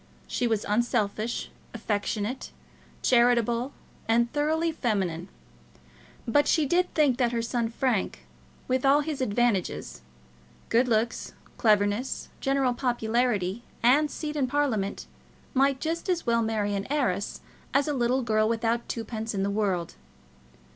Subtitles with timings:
[0.25, 2.49] She was unselfish, affectionate,
[3.03, 3.71] charitable,
[4.07, 5.27] and thoroughly feminine.
[6.27, 8.25] But she did think that her son Frank,
[8.67, 10.01] with all his advantages,
[10.69, 15.05] good looks, cleverness, general popularity, and seat in Parliament,
[15.53, 17.41] might just as well marry an heiress
[17.71, 19.93] as a little girl without twopence in the world.